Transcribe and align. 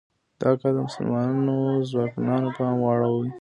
دا 0.41 0.49
کار 0.59 0.71
د 0.75 0.79
مسلمانو 0.87 1.57
ځوانانو 1.89 2.49
پام 2.57 2.75
واړوي. 2.81 3.27